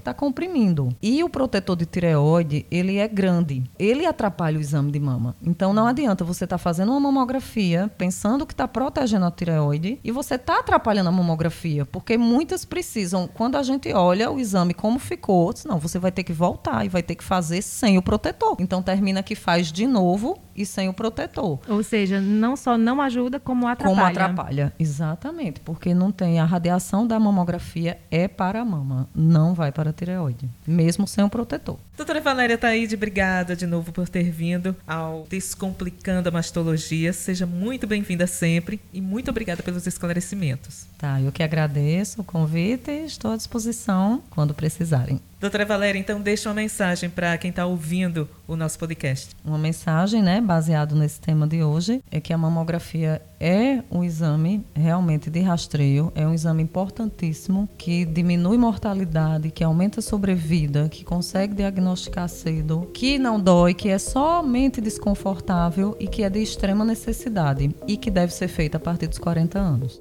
está 0.00 0.14
comprimindo. 0.14 0.94
E 1.02 1.22
o 1.22 1.28
protetor 1.28 1.76
de 1.76 1.86
tireoide, 1.86 2.66
ele 2.70 2.96
é 2.96 3.08
grande. 3.08 3.62
Ele 3.78 4.06
atrapalha 4.06 4.58
o 4.58 4.60
exame 4.60 4.90
de 4.90 5.00
mama. 5.00 5.34
Então 5.42 5.72
não 5.72 5.86
adianta 5.86 6.24
você 6.24 6.44
estar 6.44 6.58
tá 6.58 6.62
fazendo 6.62 6.90
uma 6.90 7.00
mamografia 7.00 7.90
pensando 7.96 8.46
que 8.46 8.52
está 8.52 8.66
protegendo 8.68 9.26
a 9.26 9.30
tireoide 9.30 9.98
e 10.04 10.10
você 10.10 10.34
está 10.34 10.58
atrapalhando 10.58 11.08
a 11.08 11.12
mamografia, 11.12 11.84
porque 11.86 12.18
muitas 12.18 12.64
precisam, 12.64 13.28
quando 13.28 13.56
a 13.56 13.62
gente 13.62 13.92
olha 13.92 14.30
o 14.30 14.38
exame 14.38 14.74
como 14.74 14.98
ficou, 14.98 15.52
não, 15.64 15.78
você 15.78 15.98
vai 15.98 16.12
ter 16.12 16.24
que 16.24 16.32
voltar 16.32 16.84
e 16.84 16.88
vai 16.88 17.02
ter 17.02 17.14
que 17.14 17.24
fazer 17.24 17.62
sem 17.62 17.98
o 17.98 18.02
protetor. 18.02 18.56
Então 18.58 18.82
termina 18.82 19.22
que 19.22 19.34
faz 19.34 19.70
de 19.70 19.86
novo 19.86 20.38
e 20.54 20.66
sem 20.66 20.88
o 20.88 20.92
protetor. 20.92 21.58
Ou 21.68 21.82
seja, 21.82 22.20
não 22.20 22.56
só 22.56 22.76
não 22.76 23.00
ajuda, 23.00 23.40
como 23.40 23.66
atrapalha. 23.66 23.96
Como 23.96 24.06
atrapalha, 24.06 24.72
exatamente, 24.78 25.60
porque 25.60 25.94
não 25.94 26.10
tem 26.12 26.40
a 26.40 26.44
radiação 26.44 27.06
da 27.06 27.18
mamografia 27.18 27.98
é 28.10 28.28
para 28.28 28.60
a 28.60 28.64
mama, 28.64 29.08
não 29.14 29.54
vai 29.54 29.72
para 29.72 29.90
a 29.90 29.92
tireoide, 29.92 30.48
mesmo 30.66 31.06
sem 31.06 31.24
o 31.24 31.28
protetor. 31.28 31.78
Doutora 31.94 32.20
Valéria 32.22 32.56
Taíde, 32.56 32.94
obrigada 32.94 33.54
de 33.54 33.66
novo 33.66 33.92
por 33.92 34.08
ter 34.08 34.30
vindo 34.30 34.74
ao 34.86 35.26
Descomplicando 35.28 36.28
a 36.28 36.32
Mastologia. 36.32 37.12
Seja 37.12 37.44
muito 37.44 37.86
bem-vinda 37.86 38.26
sempre 38.26 38.80
e 38.92 39.00
muito 39.00 39.30
obrigada 39.30 39.62
pelos 39.62 39.86
esclarecimentos. 39.86 40.86
Tá, 40.96 41.20
eu 41.20 41.30
que 41.30 41.42
agradeço 41.42 42.22
o 42.22 42.24
convite 42.24 42.90
e 42.90 43.04
estou 43.04 43.30
à 43.30 43.36
disposição 43.36 44.22
quando 44.30 44.54
precisarem. 44.54 45.20
Doutora 45.42 45.66
Valéria, 45.66 45.98
então 45.98 46.20
deixa 46.20 46.48
uma 46.48 46.54
mensagem 46.54 47.10
para 47.10 47.36
quem 47.36 47.50
está 47.50 47.66
ouvindo 47.66 48.28
o 48.46 48.54
nosso 48.54 48.78
podcast. 48.78 49.34
Uma 49.44 49.58
mensagem, 49.58 50.22
né, 50.22 50.40
baseado 50.40 50.94
nesse 50.94 51.20
tema 51.20 51.48
de 51.48 51.64
hoje, 51.64 52.00
é 52.12 52.20
que 52.20 52.32
a 52.32 52.38
mamografia 52.38 53.20
é 53.40 53.82
um 53.90 54.04
exame 54.04 54.64
realmente 54.72 55.28
de 55.28 55.40
rastreio, 55.40 56.12
é 56.14 56.24
um 56.24 56.32
exame 56.32 56.62
importantíssimo 56.62 57.68
que 57.76 58.04
diminui 58.04 58.56
mortalidade, 58.56 59.50
que 59.50 59.64
aumenta 59.64 59.98
a 59.98 60.02
sobrevida, 60.02 60.88
que 60.88 61.02
consegue 61.02 61.56
diagnosticar 61.56 62.28
cedo, 62.28 62.88
que 62.94 63.18
não 63.18 63.40
dói, 63.40 63.74
que 63.74 63.88
é 63.88 63.98
somente 63.98 64.80
desconfortável 64.80 65.96
e 65.98 66.06
que 66.06 66.22
é 66.22 66.30
de 66.30 66.40
extrema 66.40 66.84
necessidade 66.84 67.74
e 67.88 67.96
que 67.96 68.12
deve 68.12 68.32
ser 68.32 68.46
feita 68.46 68.76
a 68.76 68.80
partir 68.80 69.08
dos 69.08 69.18
40 69.18 69.58
anos. 69.58 69.98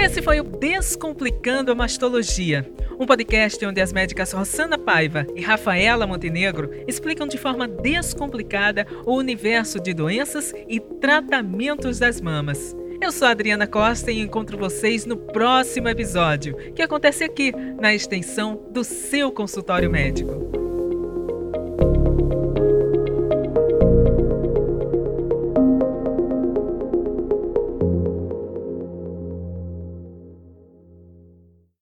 Esse 0.00 0.22
foi 0.22 0.40
o 0.40 0.44
Descomplicando 0.44 1.72
a 1.72 1.74
Mastologia, 1.74 2.64
um 2.98 3.04
podcast 3.04 3.66
onde 3.66 3.80
as 3.80 3.92
médicas 3.92 4.32
Rosana 4.32 4.78
Paiva 4.78 5.26
e 5.34 5.42
Rafaela 5.42 6.06
Montenegro 6.06 6.70
explicam 6.86 7.26
de 7.26 7.36
forma 7.36 7.66
descomplicada 7.66 8.86
o 9.04 9.16
universo 9.16 9.80
de 9.80 9.92
doenças 9.92 10.54
e 10.68 10.78
tratamentos 10.78 11.98
das 11.98 12.20
mamas. 12.20 12.74
Eu 13.02 13.10
sou 13.10 13.26
Adriana 13.26 13.66
Costa 13.66 14.10
e 14.10 14.20
encontro 14.20 14.56
vocês 14.56 15.04
no 15.04 15.16
próximo 15.16 15.88
episódio, 15.88 16.56
que 16.74 16.82
acontece 16.82 17.24
aqui, 17.24 17.52
na 17.52 17.92
extensão 17.92 18.68
do 18.70 18.84
seu 18.84 19.32
consultório 19.32 19.90
médico. 19.90 20.67